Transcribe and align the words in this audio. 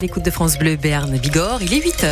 L'écoute 0.00 0.24
de 0.24 0.30
France 0.30 0.56
Bleu 0.56 0.76
Berne 0.76 1.18
Bigorre, 1.18 1.60
il 1.60 1.74
est 1.74 1.82
8 1.82 2.04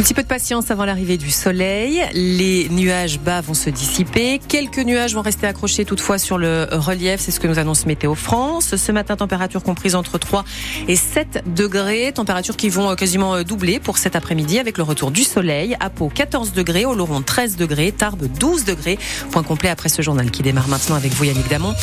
Un 0.00 0.02
petit 0.02 0.14
peu 0.14 0.22
de 0.22 0.28
patience 0.28 0.70
avant 0.70 0.86
l'arrivée 0.86 1.18
du 1.18 1.30
soleil. 1.30 2.00
Les 2.14 2.70
nuages 2.70 3.20
bas 3.20 3.42
vont 3.42 3.52
se 3.52 3.68
dissiper. 3.68 4.40
Quelques 4.48 4.78
nuages 4.78 5.14
vont 5.14 5.20
rester 5.20 5.46
accrochés 5.46 5.84
toutefois 5.84 6.16
sur 6.16 6.38
le 6.38 6.66
relief. 6.70 7.20
C'est 7.20 7.30
ce 7.30 7.38
que 7.38 7.46
nous 7.46 7.58
annonce 7.58 7.84
Météo 7.84 8.14
France. 8.14 8.76
Ce 8.76 8.92
matin, 8.92 9.16
température 9.16 9.62
comprise 9.62 9.94
entre 9.94 10.16
3 10.16 10.46
et 10.88 10.96
7 10.96 11.44
degrés. 11.54 12.12
Températures 12.14 12.56
qui 12.56 12.70
vont 12.70 12.94
quasiment 12.94 13.42
doubler 13.42 13.78
pour 13.78 13.98
cet 13.98 14.16
après-midi 14.16 14.58
avec 14.58 14.78
le 14.78 14.84
retour 14.84 15.10
du 15.10 15.22
soleil. 15.22 15.76
À 15.80 15.90
Pau, 15.90 16.08
14 16.08 16.54
degrés. 16.54 16.84
Laurent, 16.84 17.20
13 17.20 17.56
degrés. 17.56 17.92
Tarbes, 17.92 18.26
12 18.38 18.64
degrés. 18.64 18.98
Point 19.32 19.42
complet 19.42 19.68
après 19.68 19.90
ce 19.90 20.00
journal 20.00 20.30
qui 20.30 20.40
démarre 20.40 20.68
maintenant 20.68 20.96
avec 20.96 21.12
vous, 21.12 21.24
Yannick 21.24 21.50
Damon. 21.50 21.74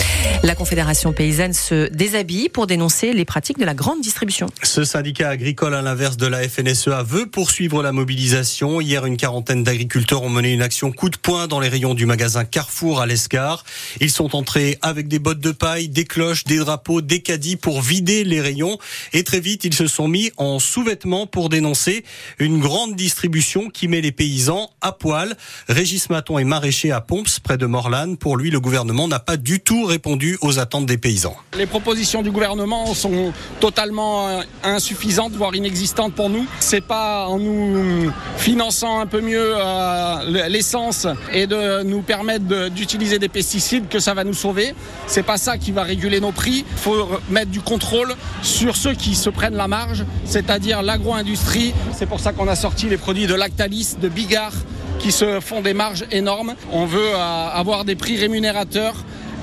La 0.42 0.56
Confédération 0.56 1.14
paysanne 1.14 1.54
se 1.54 1.88
déshabille 1.94 2.50
pour 2.50 2.66
dénoncer 2.66 3.14
les 3.14 3.26
pratiques 3.26 3.60
de 3.60 3.66
la 3.66 3.76
grande 3.76 4.02
distribution. 4.02 4.48
Ce 4.64 4.84
syndicat 4.86 5.30
agricole, 5.30 5.76
à 5.76 5.84
l'inverse 5.84 6.18
de 6.18 6.26
la 6.26 6.42
FNSEA, 6.50 7.04
veut 7.04 7.28
poursuivre 7.28 7.84
la 7.84 7.92
mobilisation 7.92 8.07
Hier, 8.10 9.06
une 9.06 9.18
quarantaine 9.18 9.64
d'agriculteurs 9.64 10.24
ont 10.24 10.30
mené 10.30 10.54
une 10.54 10.62
action 10.62 10.92
coup 10.92 11.10
de 11.10 11.18
poing 11.18 11.48
dans 11.48 11.60
les 11.60 11.68
rayons 11.68 11.94
du 11.94 12.06
magasin 12.06 12.46
Carrefour 12.46 13.02
à 13.02 13.06
l'Escar. 13.06 13.66
Ils 14.00 14.12
sont 14.12 14.36
entrés 14.36 14.78
avec 14.82 15.08
des 15.08 15.20
bottes 15.20 15.40
de 15.40 15.52
paille, 15.52 15.90
des 15.90 16.06
cloches, 16.06 16.44
des 16.46 16.58
drapeaux, 16.58 17.02
des 17.02 17.22
caddies 17.22 17.56
pour 17.58 17.82
vider 17.82 18.24
les 18.24 18.40
rayons. 18.40 18.78
Et 19.14 19.24
très 19.24 19.40
vite, 19.40 19.66
ils 19.66 19.74
se 19.74 19.88
sont 19.88 20.08
mis 20.08 20.32
en 20.38 20.60
sous-vêtements 20.60 21.28
pour 21.28 21.50
dénoncer 21.50 22.06
une 22.40 22.60
grande 22.60 22.96
distribution 22.96 23.70
qui 23.70 23.88
met 23.88 24.02
les 24.02 24.12
paysans 24.12 24.70
à 24.82 24.92
poil. 24.92 25.36
Régis 25.68 26.10
Maton 26.10 26.40
est 26.40 26.46
maraîcher 26.46 26.92
à 26.92 27.02
Pomps, 27.02 27.40
près 27.40 27.58
de 27.58 27.66
Morlan. 27.66 28.16
Pour 28.16 28.38
lui, 28.38 28.52
le 28.52 28.60
gouvernement 28.60 29.08
n'a 29.08 29.20
pas 29.20 29.38
du 29.38 29.60
tout 29.60 29.86
répondu 29.86 30.38
aux 30.42 30.60
attentes 30.60 30.86
des 30.86 30.98
paysans. 30.98 31.36
Les 31.58 31.66
propositions 31.66 32.22
du 32.22 32.32
gouvernement 32.32 32.94
sont 32.94 33.34
totalement 33.60 34.30
euh, 34.30 34.42
insuffisantes, 34.64 35.34
voire 35.34 35.56
inexistantes 35.56 36.14
pour 36.14 36.30
nous. 36.30 36.46
C'est 36.60 36.82
pas 36.82 37.28
en 37.28 37.40
nous 37.40 37.97
finançant 38.38 39.00
un 39.00 39.06
peu 39.06 39.22
mieux 39.22 39.54
euh, 39.56 40.48
l'essence 40.50 41.08
et 41.34 41.48
de 41.48 41.84
nous 41.84 42.02
permettre 42.02 42.70
d'utiliser 42.70 43.20
des 43.20 43.30
pesticides 43.30 43.88
que 43.88 44.00
ça 44.00 44.14
va 44.14 44.24
nous 44.24 44.34
sauver. 44.34 44.74
C'est 45.08 45.24
pas 45.24 45.38
ça 45.38 45.58
qui 45.58 45.72
va 45.72 45.84
réguler 45.84 46.20
nos 46.20 46.32
prix. 46.32 46.66
Il 46.70 46.78
faut 46.78 47.08
mettre 47.30 47.52
du 47.52 47.62
contrôle 47.62 48.14
sur 48.42 48.76
ceux 48.76 48.94
qui 48.94 49.16
se 49.16 49.30
prennent 49.30 49.56
la 49.56 49.68
marge, 49.68 50.06
c'est-à-dire 50.26 50.82
l'agro-industrie. 50.82 51.74
C'est 51.94 52.06
pour 52.06 52.20
ça 52.20 52.34
qu'on 52.34 52.48
a 52.48 52.56
sorti 52.56 52.88
les 52.88 52.98
produits 52.98 53.28
de 53.28 53.36
Lactalis, 53.36 53.96
de 54.02 54.10
Bigard 54.10 54.54
qui 55.00 55.12
se 55.12 55.40
font 55.40 55.62
des 55.62 55.74
marges 55.74 56.06
énormes. 56.12 56.56
On 56.72 56.86
veut 56.86 57.14
euh, 57.14 57.48
avoir 57.54 57.86
des 57.86 57.96
prix 57.96 58.18
rémunérateurs 58.18 58.96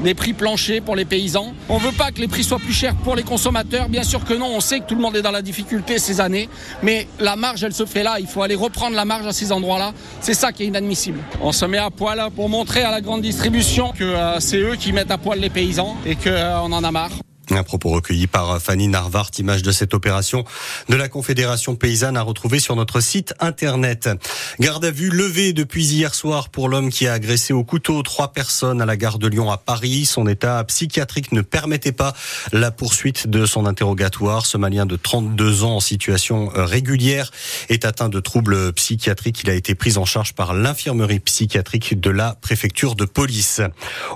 des 0.03 0.15
prix 0.15 0.33
planchers 0.33 0.83
pour 0.83 0.97
les 0.97 1.05
paysans. 1.05 1.53
On 1.69 1.79
veut 1.79 1.93
pas 1.93 2.11
que 2.11 2.21
les 2.21 2.29
prix 2.29 2.45
soient 2.45 2.59
plus 2.59 2.73
chers 2.73 2.95
pour 2.97 3.17
les 3.17 3.23
consommateurs. 3.23 3.89
Bien 3.89 4.03
sûr 4.03 4.25
que 4.25 4.35
non, 4.35 4.51
on 4.55 4.61
sait 4.61 4.81
que 4.81 4.87
tout 4.87 4.95
le 4.95 5.01
monde 5.01 5.17
est 5.17 5.23
dans 5.23 5.31
la 5.31 5.43
difficulté 5.43 5.99
ces 5.99 6.21
années, 6.21 6.49
mais 6.83 7.07
la 7.19 7.37
marge, 7.37 7.63
elle 7.65 7.75
se 7.75 7.87
fait 7.87 8.03
là. 8.03 8.17
Il 8.21 8.27
faut 8.27 8.43
aller 8.43 8.55
reprendre 8.55 8.97
la 8.97 9.05
marge 9.05 9.27
à 9.27 9.33
ces 9.33 9.53
endroits-là. 9.53 9.93
C'est 10.21 10.35
ça 10.35 10.53
qui 10.53 10.65
est 10.65 10.67
inadmissible. 10.67 11.21
On 11.41 11.53
se 11.53 11.65
met 11.65 11.79
à 11.79 11.91
poil 11.91 12.21
pour 12.35 12.49
montrer 12.49 12.83
à 12.83 12.91
la 12.91 13.01
grande 13.01 13.23
distribution 13.23 13.93
que 13.93 14.05
euh, 14.05 14.41
c'est 14.41 14.59
eux 14.59 14.77
qui 14.77 14.93
mettent 14.93 15.11
à 15.11 15.19
poil 15.19 15.39
les 15.39 15.51
paysans 15.51 15.97
et 16.07 16.17
qu'on 16.17 16.27
euh, 16.27 16.59
en 16.59 16.85
a 16.85 16.91
marre. 16.91 17.11
Un 17.57 17.63
propos 17.63 17.91
recueilli 17.91 18.27
par 18.27 18.61
Fanny 18.61 18.89
Narvart, 18.89 19.31
image 19.39 19.63
de 19.63 19.71
cette 19.71 19.95
opération 19.95 20.45
de 20.89 20.97
la 20.97 21.09
Confédération 21.09 21.77
paysanne 21.77 22.17
à 22.17 22.23
retrouver 22.23 22.59
sur 22.59 22.75
notre 22.75 23.01
site 23.01 23.33
internet. 23.39 24.09
Garde 24.59 24.85
à 24.85 24.91
vue 24.91 25.09
levée 25.09 25.53
depuis 25.53 25.87
hier 25.87 26.17
soir 26.17 26.49
pour 26.49 26.69
l'homme 26.69 26.91
qui 26.91 27.07
a 27.07 27.13
agressé 27.13 27.53
au 27.53 27.63
couteau 27.63 28.03
trois 28.03 28.33
personnes 28.33 28.83
à 28.83 28.87
la 28.87 28.97
gare 28.97 29.21
de 29.21 29.29
Lyon 29.29 29.53
à 29.53 29.57
Paris. 29.57 30.05
Son 30.05 30.27
état 30.27 30.65
psychiatrique 30.65 31.31
ne 31.31 31.43
permettait 31.43 31.93
pas 31.93 32.13
la 32.53 32.73
poursuite 32.73 33.29
de 33.29 33.47
son 33.47 33.67
interrogatoire. 33.67 34.47
Ce 34.47 34.59
Malien 34.59 34.85
de 34.85 34.97
32 34.97 35.63
ans 35.63 35.77
en 35.77 35.81
situation 35.81 36.51
euh, 36.57 36.65
régulière 36.65 37.31
est 37.69 37.85
atteint 37.85 38.09
de 38.09 38.19
troubles 38.19 38.73
psychiatriques. 38.73 39.43
Il 39.45 39.51
a 39.51 39.55
été 39.55 39.77
pris 39.77 39.97
en 39.97 40.05
charge 40.05 40.33
par 40.33 40.55
l'infirmerie 40.55 41.21
psychiatrique 41.21 42.01
de 42.01 42.11
la 42.11 42.35
préfecture 42.41 42.97
de 42.97 43.05
police. 43.05 43.61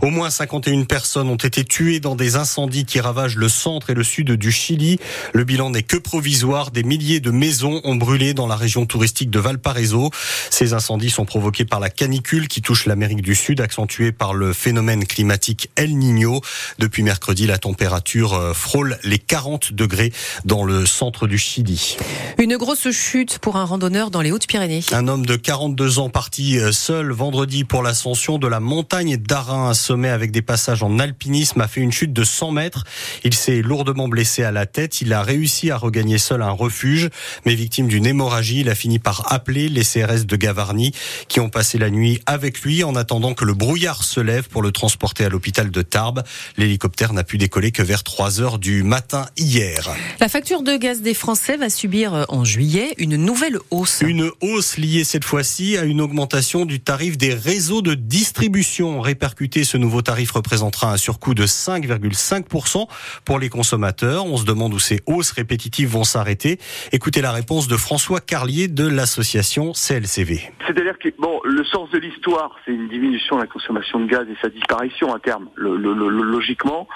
Au 0.03 0.11
moins 0.11 0.29
51 0.29 0.85
personnes 0.85 1.29
ont 1.29 1.37
été 1.37 1.65
tuées 1.65 2.01
dans 2.01 2.17
des 2.17 2.35
incendies 2.35 2.85
qui 2.85 2.99
ravagent 2.99 3.28
le 3.37 3.49
centre 3.49 3.91
et 3.91 3.94
le 3.94 4.05
sud 4.05 4.33
du 4.33 4.53
Chili. 4.53 4.99
Le 5.33 5.44
bilan 5.44 5.71
n'est 5.71 5.83
que 5.83 5.97
provisoire. 5.97 6.71
Des 6.71 6.83
milliers 6.83 7.21
de 7.21 7.31
maisons 7.31 7.81
ont 7.84 7.97
brûlé 7.97 8.34
dans 8.34 8.47
la 8.47 8.56
région 8.56 8.87
touristique 8.87 9.31
de 9.31 9.39
Valparaiso. 9.39 10.11
Ces 10.50 10.72
incendies 10.72 11.11
sont 11.11 11.25
provoqués 11.25 11.65
par 11.65 11.81
la 11.81 11.91
canicule 11.91 12.49
qui 12.49 12.62
touche 12.62 12.87
l'Amérique 12.87 13.22
du 13.22 13.34
Sud, 13.34 13.61
accentuée 13.61 14.12
par 14.12 14.34
le 14.34 14.53
phénomène 14.53 15.05
climatique 15.06 15.71
El 15.77 15.97
Niño. 15.97 16.41
Depuis 16.78 17.03
mercredi, 17.03 17.47
la 17.47 17.59
température 17.59 18.34
euh, 18.34 18.53
frôle 18.55 18.99
les 19.05 19.19
40 19.19 19.72
degrés 19.72 20.12
dans 20.44 20.65
le 20.65 20.87
centre 20.87 21.27
du 21.27 21.38
Chili. 21.38 21.97
Une 22.38 22.56
grosse 22.56 22.91
chute 22.91 23.38
pour 23.38 23.56
un 23.56 23.65
randonneur 23.65 24.11
dans 24.11 24.21
les 24.21 24.33
Hautes-Pyrénées. 24.33 24.83
Un 24.93 25.09
homme 25.09 25.27
de 25.27 25.37
42 25.37 25.99
ans 25.99 26.11
parti 26.11 26.59
euh, 26.59 26.72
seul 26.72 27.11
vendredi 27.12 27.65
pour 27.65 27.83
l'ascension 27.83 28.38
de 28.38 28.47
la 28.47 28.61
montagne 28.61 29.17
d'Arin, 29.17 29.69
un 29.69 29.75
sommet 29.75 30.09
avec 30.09 30.31
des 30.31 30.43
passages 30.43 30.83
en 30.83 30.99
alpinisme, 30.99 31.61
a 31.61 31.69
fait 31.69 31.81
une 31.81 31.93
chute 31.93 32.12
de 32.12 32.25
100 32.25 32.53
mètres. 32.53 32.84
Il 33.25 33.34
s'est 33.34 33.62
lourdement 33.62 34.09
blessé 34.09 34.43
à 34.43 34.53
la 34.53 34.67
tête. 34.67 35.01
Il 35.01 35.12
a 35.12 35.23
réussi 35.23 35.71
à 35.71 35.77
regagner 35.77 36.19
seul 36.19 36.43
un 36.43 36.51
refuge, 36.51 37.09
mais 37.45 37.55
victime 37.55 37.89
d'une 37.89 38.06
hémorragie, 38.06 38.61
il 38.61 38.69
a 38.69 38.75
fini 38.75 38.99
par 38.99 39.33
appeler 39.33 39.69
les 39.69 39.83
CRS 39.83 40.25
de 40.27 40.37
Gavarnie 40.37 40.93
qui 41.29 41.41
ont 41.41 41.49
passé 41.49 41.79
la 41.79 41.91
nuit 41.91 42.21
avec 42.27 42.62
lui 42.62 42.84
en 42.84 42.95
attendant 42.95 43.34
que 43.34 43.45
le 43.45 43.55
brouillard 43.55 44.05
se 44.05 44.21
lève 44.21 44.49
pour 44.49 44.62
le 44.62 44.73
transporter 44.73 45.25
à 45.25 45.29
l'hôpital 45.29 45.71
de 45.71 45.83
Tarbes. 45.83 46.23
L'hélicoptère 46.56 47.12
n'a 47.12 47.25
pu 47.25 47.39
décoller 47.39 47.73
que 47.73 47.83
vers 47.83 48.03
3 48.03 48.41
heures 48.41 48.59
du 48.59 48.83
matin 48.83 49.27
hier. 49.37 49.91
La 50.21 50.29
facture 50.29 50.62
de 50.62 50.77
gaz 50.77 51.03
des 51.03 51.15
Français 51.15 51.56
va 51.56 51.71
subir 51.71 52.15
euh, 52.15 52.25
en 52.29 52.45
juillet 52.45 52.95
une 52.99 53.17
nouvelle 53.17 53.59
hausse. 53.71 54.03
Une 54.06 54.31
hausse 54.41 54.79
liée 54.79 55.05
cette 55.05 55.25
fois-ci 55.25 55.77
à 55.77 55.85
une 55.85 56.00
augmentation 56.00 56.65
du 56.65 56.81
tarif 56.81 57.19
des 57.19 57.35
réseaux 57.35 57.83
de 57.83 57.95
distribution. 57.95 59.00
Répercuté, 59.00 59.65
ce 59.65 59.77
nouveau 59.77 60.03
tarif 60.03 60.33
représentera 60.33 60.93
un 60.93 60.97
surcoût 60.97 61.35
de 61.35 61.47
5,5% 61.47 62.87
pour 63.25 63.39
les 63.39 63.49
consommateurs. 63.49 64.27
On 64.27 64.37
se 64.37 64.45
demande 64.45 64.75
où 64.75 64.79
ces 64.79 65.01
hausses 65.07 65.33
répétitives 65.33 65.89
vont 65.89 66.05
s'arrêter. 66.05 66.59
Écoutez 66.93 67.21
la 67.21 67.33
réponse 67.33 67.69
de 67.69 67.77
François 67.77 68.21
Carlier 68.21 68.69
de 68.69 68.87
l'association 68.87 69.73
CLCV. 69.73 70.53
C'est-à-dire 70.67 70.99
que 70.99 71.09
bon, 71.19 71.41
le 71.45 71.65
sens 71.65 71.91
de 71.91 71.99
l'histoire, 71.99 72.55
c'est 72.65 72.73
une 72.73 72.89
diminution 72.89 73.37
de 73.37 73.43
la 73.43 73.47
consommation 73.47 74.01
de 74.01 74.07
gaz 74.07 74.27
et 74.29 74.37
sa 74.41 74.49
disparition 74.49 75.15
à 75.15 75.19
terme, 75.19 75.49
logiquement. 75.57 76.89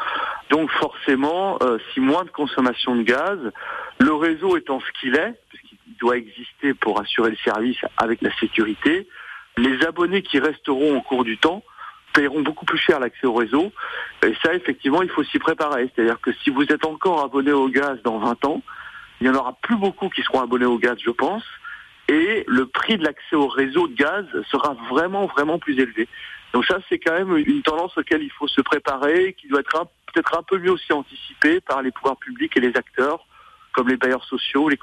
Donc 0.51 0.71
forcément, 0.73 1.59
euh, 1.63 1.79
si 1.93 2.01
moins 2.01 2.25
de 2.25 2.31
consommation 2.31 2.97
de 2.97 3.03
gaz, 3.03 3.39
le 3.99 4.15
réseau 4.15 4.57
étant 4.57 4.81
ce 4.81 5.01
qu'il 5.01 5.15
est, 5.15 5.35
puisqu'il 5.49 5.79
doit 6.01 6.17
exister 6.17 6.75
pour 6.75 7.01
assurer 7.01 7.31
le 7.31 7.37
service 7.45 7.79
avec 7.97 8.21
la 8.23 8.35
sécurité, 8.39 9.07
les 9.57 9.85
abonnés 9.85 10.23
qui 10.23 10.39
resteront 10.39 10.97
au 10.97 11.01
cours 11.03 11.25
du 11.25 11.39
temps 11.39 11.63
paieront 12.13 12.43
beaucoup 12.43 12.65
plus 12.65 12.79
cher 12.79 13.01
l'accès 13.01 13.27
au 13.27 13.35
réseau. 13.35 13.73
Et 14.25 14.35
ça, 14.43 14.55
effectivement, 14.55 15.03
il 15.03 15.11
faut 15.11 15.25
s'y 15.25 15.39
préparer. 15.39 15.91
C'est-à-dire 15.95 16.21
que 16.21 16.33
si 16.43 16.51
vous 16.51 16.65
êtes 16.65 16.85
encore 16.87 17.23
abonné 17.23 17.53
au 17.53 17.69
gaz 17.69 18.01
dans 18.03 18.19
20 18.19 18.45
ans, 18.45 18.63
il 19.21 19.31
n'y 19.31 19.37
en 19.37 19.39
aura 19.39 19.57
plus 19.63 19.77
beaucoup 19.77 20.09
qui 20.09 20.23
seront 20.23 20.41
abonnés 20.41 20.67
au 20.67 20.79
gaz, 20.79 20.97
je 21.05 21.11
pense. 21.11 21.45
Et 22.09 22.45
le 22.47 22.67
prix 22.67 22.99
de 22.99 23.05
l'accès 23.05 23.37
au 23.37 23.47
réseau 23.47 23.89
de 23.89 23.95
gaz 23.95 24.27
sera 24.51 24.75
vraiment, 24.91 25.27
vraiment 25.27 25.59
plus 25.59 25.79
élevé. 25.79 26.09
Donc 26.53 26.67
ça, 26.67 26.79
c'est 26.89 26.99
quand 26.99 27.13
même 27.15 27.37
une 27.37 27.63
tendance 27.63 27.97
auquel 27.97 28.23
il 28.23 28.31
faut 28.31 28.49
se 28.49 28.61
préparer, 28.61 29.35
qui 29.35 29.49
doit 29.49 29.61
être 29.61 29.87
peut-être 30.13 30.39
un 30.39 30.43
peu 30.43 30.59
mieux 30.59 30.73
aussi 30.73 30.93
anticipée 30.93 31.61
par 31.61 31.83
les 31.83 31.91
pouvoirs 31.91 32.19
publics 32.19 32.57
et 32.57 32.61
les 32.61 32.77
acteurs 32.77 33.25
comme 33.73 33.89
les 33.89 33.97
bailleurs 33.97 34.25
sociaux, 34.25 34.69
les. 34.69 34.79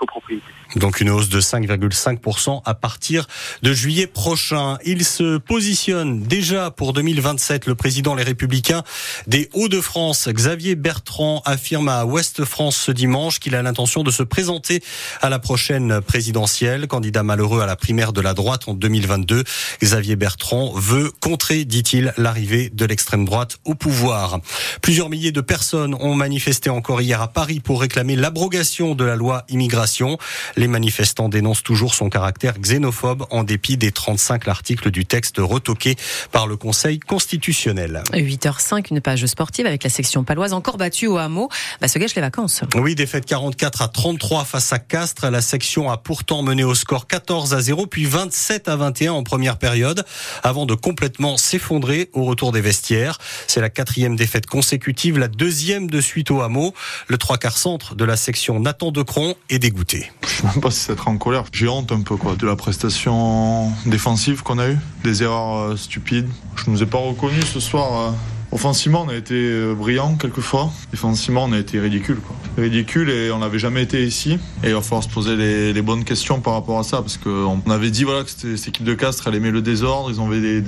Donc 0.76 1.02
une 1.02 1.10
hausse 1.10 1.30
de 1.30 1.42
5,5% 1.42 2.62
à 2.66 2.74
partir 2.74 3.28
de 3.62 3.74
juillet 3.74 4.08
prochain. 4.08 4.78
Il 4.86 5.06
se 5.06 5.38
positionne 5.38 6.24
déjà 6.24 6.72
pour 6.72 6.94
2027. 6.94 7.66
Le 7.66 7.76
président 7.76 8.16
Les 8.16 8.24
Républicains 8.24 8.84
des 9.28 9.50
Hauts-de-France, 9.54 10.30
Xavier 10.30 10.76
Bertrand, 10.76 11.42
affirme 11.46 11.90
à 11.90 12.06
Ouest 12.06 12.46
France 12.46 12.78
ce 12.78 12.92
dimanche 12.92 13.40
qu'il 13.40 13.56
a 13.56 13.62
l'intention 13.62 14.04
de 14.04 14.12
se 14.12 14.24
présenter 14.24 14.82
à 15.22 15.30
la 15.30 15.40
prochaine 15.40 16.02
présidentielle. 16.02 16.88
Candidat 16.88 17.24
malheureux 17.24 17.62
à 17.62 17.66
la 17.66 17.76
primaire 17.76 18.14
de 18.14 18.22
la 18.22 18.34
droite 18.34 18.68
en 18.68 18.74
2022, 18.74 19.44
Xavier 19.82 20.16
Bertrand 20.16 20.74
veut 20.76 21.12
contrer, 21.20 21.66
dit-il, 21.66 22.14
l'arrivée 22.18 22.70
de 22.70 22.86
l'extrême 22.86 23.26
droite 23.26 23.58
au 23.66 23.76
pouvoir. 23.76 24.40
Plusieurs 24.82 25.10
milliers 25.10 25.32
de 25.32 25.42
personnes 25.42 25.96
ont 25.96 26.16
manifesté 26.16 26.70
encore 26.70 27.02
hier 27.02 27.22
à 27.22 27.28
Paris 27.28 27.60
pour 27.60 27.82
réclamer 27.82 28.16
l'abrogation 28.16 28.79
de 28.80 29.04
la 29.04 29.18
loi 29.18 29.44
immigration. 29.50 30.18
Les 30.56 30.68
manifestants 30.68 31.28
dénoncent 31.28 31.64
toujours 31.64 31.94
son 31.94 32.10
caractère 32.10 32.58
xénophobe 32.60 33.26
en 33.30 33.44
dépit 33.44 33.76
des 33.76 33.92
35 33.92 34.48
articles 34.48 34.90
du 34.90 35.06
texte 35.06 35.36
retoqué 35.38 35.98
par 36.32 36.48
le 36.48 36.56
Conseil 36.56 37.00
constitutionnel. 37.00 38.04
8h05, 38.14 38.86
une 38.92 39.02
page 39.02 39.26
sportive 39.26 39.66
avec 39.66 39.84
la 39.84 39.90
section 39.90 40.24
paloise 40.24 40.54
encore 40.54 40.78
battue 40.78 41.08
au 41.08 41.18
hameau. 41.18 41.50
Bah, 41.82 41.90
se 41.90 42.00
gâche 42.00 42.16
les 42.16 42.22
vacances. 42.22 42.62
Oui, 42.76 42.96
défaite 42.96 43.26
44 43.26 43.82
à 43.82 43.90
33 43.90 44.46
face 44.46 44.72
à 44.72 44.80
Castres. 44.80 45.30
La 45.30 45.42
section 45.42 45.92
a 45.92 45.98
pourtant 45.98 46.42
mené 46.42 46.64
au 46.64 46.74
score 46.74 47.06
14 47.06 47.54
à 47.54 47.60
0, 47.60 47.86
puis 47.86 48.06
27 48.06 48.70
à 48.70 48.78
21 48.78 49.12
en 49.12 49.24
première 49.24 49.58
période, 49.58 50.06
avant 50.42 50.66
de 50.66 50.74
complètement 50.74 51.36
s'effondrer 51.36 52.10
au 52.14 52.24
retour 52.24 52.54
des 52.54 52.62
vestiaires. 52.62 53.18
C'est 53.48 53.60
la 53.60 53.70
quatrième 53.70 54.16
défaite 54.16 54.46
consécutive, 54.46 55.18
la 55.18 55.28
deuxième 55.28 55.90
de 55.90 56.00
suite 56.00 56.32
au 56.32 56.42
hameau. 56.42 56.74
Le 57.08 57.18
trois 57.18 57.38
quarts 57.38 57.58
centre 57.58 57.96
de 57.96 58.06
la 58.06 58.16
section 58.16 58.60
Nathan 58.70 58.92
Decron 58.92 59.34
est 59.50 59.58
dégoûté. 59.58 60.12
Je 60.22 60.28
sais 60.28 60.44
même 60.44 60.62
pas 60.62 60.70
si 60.70 60.92
être 60.92 61.08
en 61.08 61.18
colère. 61.18 61.46
J'ai 61.52 61.68
honte 61.68 61.92
un 61.92 62.02
peu 62.02 62.18
quoi 62.18 62.36
de 62.36 62.46
la 62.46 62.56
prestation 62.56 63.72
défensive 63.88 64.44
qu'on 64.44 64.60
a 64.60 64.70
eue, 64.70 64.78
des 65.04 65.24
erreurs 65.24 65.72
euh, 65.72 65.76
stupides. 65.76 66.30
Je 66.56 66.70
nous 66.70 66.84
ai 66.84 66.86
pas 66.86 67.00
reconnu 67.00 67.42
ce 67.42 67.60
soir. 67.60 68.00
Euh, 68.00 68.12
Offensivement, 68.52 69.04
on 69.06 69.10
a 69.10 69.16
été 69.16 69.36
euh, 69.36 69.74
brillant 69.74 70.16
quelquefois. 70.16 70.72
Défensivement, 70.92 71.46
on 71.46 71.52
a 71.52 71.60
été 71.60 71.80
ridicule. 71.80 72.18
Quoi. 72.18 72.36
Ridicule 72.58 73.10
et 73.10 73.32
on 73.32 73.40
n'avait 73.40 73.60
jamais 73.60 73.84
été 73.84 74.04
ici. 74.06 74.40
Et 74.64 74.70
il 74.70 74.74
va 74.74 74.82
falloir 74.82 75.04
se 75.04 75.10
poser 75.10 75.36
les, 75.36 75.82
bonnes 75.82 76.04
questions 76.04 76.42
par 76.42 76.54
rapport 76.54 76.80
à 76.80 76.84
ça 76.84 76.98
parce 76.98 77.18
qu'on 77.18 77.62
avait 77.70 77.92
dit 77.92 78.04
voilà 78.04 78.24
que 78.24 78.30
cette 78.30 78.68
équipe 78.68 78.84
de 78.84 78.94
Castres, 78.94 79.28
elle 79.28 79.36
aimait 79.36 79.52
le 79.52 79.62
désordre. 79.62 80.12
Ils 80.12 80.20
ont 80.20 80.30
des, 80.30 80.64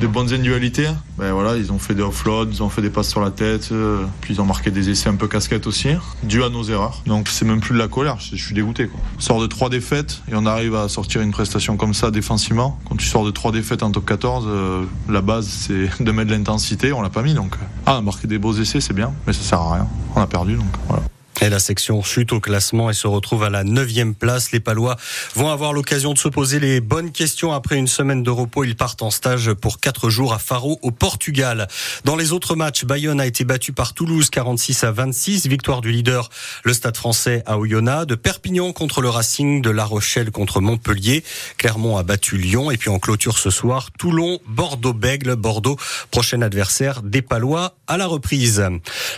des 0.00 0.06
bonnes 0.06 0.32
individualités. 0.32 0.88
Ben 1.18 1.32
voilà, 1.32 1.56
ils 1.56 1.72
ont 1.72 1.78
fait 1.78 1.94
des 1.94 2.02
offloads, 2.02 2.48
ils 2.52 2.62
ont 2.62 2.68
fait 2.68 2.82
des 2.82 2.90
passes 2.90 3.08
sur 3.08 3.20
la 3.20 3.30
tête, 3.30 3.70
euh, 3.72 4.04
puis 4.20 4.34
ils 4.34 4.40
ont 4.40 4.44
marqué 4.44 4.70
des 4.70 4.90
essais 4.90 5.08
un 5.08 5.14
peu 5.14 5.28
casquettes 5.28 5.66
aussi, 5.66 5.88
dû 6.22 6.42
à 6.42 6.50
nos 6.50 6.64
erreurs. 6.64 7.02
Donc 7.06 7.28
c'est 7.28 7.46
même 7.46 7.60
plus 7.60 7.72
de 7.72 7.78
la 7.78 7.88
colère, 7.88 8.18
je, 8.20 8.36
suis 8.36 8.54
dégoûté. 8.54 8.88
Quoi. 8.88 9.00
On 9.16 9.20
sort 9.20 9.40
de 9.40 9.46
trois 9.46 9.70
défaites 9.70 10.22
et 10.30 10.34
on 10.34 10.44
arrive 10.44 10.74
à 10.74 10.88
sortir 10.88 11.22
une 11.22 11.30
prestation 11.30 11.76
comme 11.76 11.94
ça 11.94 12.10
défensivement. 12.10 12.78
Quand 12.86 12.96
tu 12.96 13.06
sors 13.06 13.24
de 13.24 13.30
trois 13.30 13.52
défaites 13.52 13.82
en 13.82 13.90
top 13.90 14.04
14, 14.04 14.46
euh, 14.46 14.84
la 15.08 15.22
base 15.22 15.46
c'est 15.48 15.88
de 16.04 16.12
mettre 16.12 16.30
de 16.30 16.36
l'intensité, 16.36 16.92
on 16.92 17.00
l'a 17.00 17.10
pas 17.10 17.22
mis 17.22 17.25
donc. 17.34 17.54
Ah, 17.86 18.00
marqué 18.00 18.26
des 18.26 18.38
beaux 18.38 18.52
essais, 18.54 18.80
c'est 18.80 18.94
bien, 18.94 19.12
mais 19.26 19.32
ça 19.32 19.42
sert 19.42 19.60
à 19.60 19.74
rien. 19.74 19.88
On 20.14 20.20
a 20.20 20.26
perdu 20.26 20.56
donc 20.56 20.66
voilà. 20.88 21.02
Et 21.42 21.50
la 21.50 21.58
section 21.58 22.02
chute 22.02 22.32
au 22.32 22.40
classement 22.40 22.88
et 22.88 22.94
se 22.94 23.06
retrouve 23.06 23.44
à 23.44 23.50
la 23.50 23.62
neuvième 23.62 24.14
place. 24.14 24.52
Les 24.52 24.60
Palois 24.60 24.96
vont 25.34 25.50
avoir 25.50 25.74
l'occasion 25.74 26.14
de 26.14 26.18
se 26.18 26.28
poser 26.28 26.58
les 26.60 26.80
bonnes 26.80 27.12
questions 27.12 27.52
après 27.52 27.76
une 27.76 27.88
semaine 27.88 28.22
de 28.22 28.30
repos. 28.30 28.64
Ils 28.64 28.74
partent 28.74 29.02
en 29.02 29.10
stage 29.10 29.52
pour 29.52 29.78
quatre 29.78 30.08
jours 30.08 30.32
à 30.32 30.38
Faro 30.38 30.78
au 30.80 30.90
Portugal. 30.90 31.68
Dans 32.04 32.16
les 32.16 32.32
autres 32.32 32.56
matchs, 32.56 32.86
Bayonne 32.86 33.20
a 33.20 33.26
été 33.26 33.44
battu 33.44 33.74
par 33.74 33.92
Toulouse 33.92 34.30
46 34.30 34.84
à 34.84 34.92
26. 34.92 35.46
Victoire 35.46 35.82
du 35.82 35.92
leader, 35.92 36.30
le 36.64 36.72
Stade 36.72 36.96
français 36.96 37.42
à 37.44 37.58
Oyonnax. 37.58 38.06
De 38.06 38.14
Perpignan 38.14 38.72
contre 38.72 39.02
le 39.02 39.10
Racing, 39.10 39.60
de 39.60 39.70
La 39.70 39.84
Rochelle 39.84 40.30
contre 40.30 40.62
Montpellier. 40.62 41.22
Clermont 41.58 41.98
a 41.98 42.02
battu 42.02 42.38
Lyon. 42.38 42.70
Et 42.70 42.78
puis 42.78 42.88
en 42.88 42.98
clôture 42.98 43.36
ce 43.36 43.50
soir, 43.50 43.90
Toulon, 43.98 44.40
Bordeaux-Bègle, 44.46 45.36
Bordeaux, 45.36 45.76
prochain 46.10 46.40
adversaire 46.40 47.02
des 47.02 47.20
Palois 47.20 47.74
à 47.86 47.98
la 47.98 48.06
reprise. 48.06 48.64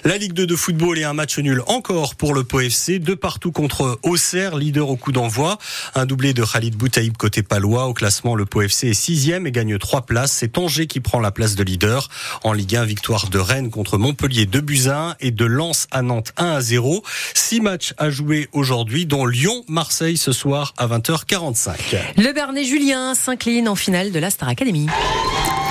La 0.05 0.19
Ligue 0.19 0.33
2 0.33 0.47
de 0.47 0.57
football 0.57 0.99
et 0.99 1.05
un 1.05 1.13
match 1.13 1.39
nul 1.39 1.63
encore 1.69 2.08
pour 2.15 2.35
le 2.35 2.45
POFC, 2.45 2.99
de 2.99 3.15
partout 3.15 3.53
contre 3.53 3.99
Auxerre, 4.03 4.57
leader 4.57 4.89
au 4.89 4.97
coup 4.97 5.13
d'envoi. 5.13 5.59
Un 5.95 6.07
doublé 6.07 6.35
de 6.35 6.45
Khalid 6.45 6.77
Boutaïb 6.77 7.17
côté 7.17 7.43
palois. 7.43 7.87
Au 7.87 7.95
classement, 7.95 8.35
le 8.35 8.47
POFC 8.47 8.85
est 8.85 8.95
sixième 8.95 9.47
et 9.47 9.53
gagne 9.53 9.79
trois 9.79 10.03
places. 10.03 10.33
C'est 10.33 10.59
Angers 10.59 10.87
qui 10.87 11.01
prend 11.01 11.21
la 11.21 11.31
place 11.31 11.55
de 11.55 11.63
leader. 11.63 12.09
En 12.45 12.53
Ligue 12.53 12.77
1, 12.77 12.85
victoire 12.85 13.29
de 13.29 13.39
Rennes 13.39 13.71
contre 13.71 13.99
Montpellier 13.99 14.47
2 14.47 14.61
buts 14.61 14.89
1 14.89 15.17
et 15.21 15.31
de 15.31 15.45
Lens 15.45 15.87
à 15.91 16.03
Nantes 16.03 16.33
1 16.37 16.47
à 16.47 16.61
0. 16.61 17.03
Six 17.35 17.61
matchs 17.61 17.95
à 17.99 18.11
jouer 18.11 18.49
aujourd'hui, 18.53 19.07
dont 19.07 19.27
Lyon-Marseille 19.27 20.17
ce 20.17 20.33
soir 20.33 20.75
à 20.77 20.87
20h45. 20.87 21.97
Le 22.17 22.33
Bernet 22.33 22.65
Julien 22.65 23.15
s'incline 23.15 23.69
en 23.69 23.77
finale 23.77 24.13
de 24.13 24.19
la 24.19 24.31
Star 24.31 24.49
Academy. 24.49 24.87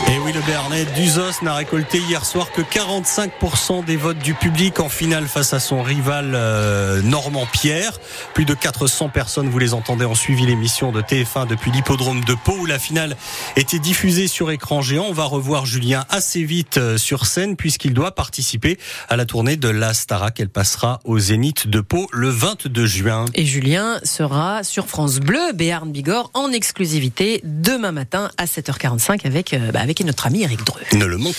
Et 0.10 0.20
oui, 0.20 0.32
le 0.32 0.40
Bernet 0.42 0.86
d'Uzos 0.94 1.42
n'a 1.44 1.54
récolté 1.54 1.98
hier 2.00 2.24
soir 2.26 2.52
que 2.54 2.62
45% 2.62 3.84
des 3.84 3.98
votes 3.98 4.20
du 4.20 4.36
public 4.36 4.80
en 4.80 4.88
finale 4.88 5.28
face 5.28 5.54
à 5.54 5.60
son 5.60 5.82
rival 5.82 6.32
euh, 6.34 7.02
Normand 7.02 7.46
Pierre. 7.46 8.00
Plus 8.34 8.46
de 8.46 8.54
400 8.54 9.10
personnes, 9.10 9.50
vous 9.50 9.60
les 9.60 9.74
entendez, 9.74 10.06
ont 10.06 10.16
suivi 10.16 10.46
l'émission 10.46 10.94
de 10.94 11.02
TF1 11.02 11.46
depuis 11.48 11.72
l'hippodrome 11.72 12.24
de 12.24 12.36
Pau 12.36 12.54
où 12.54 12.66
la 12.66 12.80
finale 12.80 13.18
était 13.58 13.80
diffusée 13.80 14.28
sur 14.28 14.50
écran 14.50 14.82
géant. 14.82 15.08
On 15.10 15.14
va 15.14 15.26
revoir 15.26 15.66
Julien 15.66 16.06
assez 16.10 16.44
vite 16.44 16.78
euh, 16.78 16.98
sur 16.98 17.26
scène 17.26 17.58
puisqu'il 17.58 17.94
doit 17.94 18.16
participer 18.16 18.78
à 19.10 19.18
la 19.18 19.26
tournée 19.26 19.58
de 19.58 19.68
la 19.68 19.94
Starac. 19.94 20.40
Elle 20.40 20.48
passera 20.48 21.00
au 21.04 21.20
Zénith 21.20 21.68
de 21.68 21.82
Pau 21.82 22.08
le 22.14 22.30
22 22.30 22.86
juin. 22.86 23.26
Et 23.34 23.46
Julien 23.46 24.00
sera 24.04 24.64
sur 24.64 24.88
France 24.88 25.20
Bleu, 25.20 25.52
Béarn 25.54 25.92
Bigorre, 25.92 26.32
en 26.34 26.54
exclusivité 26.54 27.42
demain 27.44 27.92
matin 27.92 28.32
à 28.38 28.46
7h45 28.46 29.28
avec, 29.28 29.54
euh, 29.54 29.72
bah, 29.74 29.82
avec 29.98 30.06
notre 30.06 30.28
ami 30.28 30.44
Eric 30.44 30.64
Dreux. 30.64 30.82
Ne 30.94 31.06
le 31.06 31.18
manquez 31.18 31.34